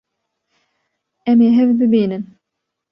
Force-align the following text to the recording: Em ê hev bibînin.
Em 1.29 1.39
ê 1.47 1.49
hev 1.57 1.69
bibînin. 1.79 2.23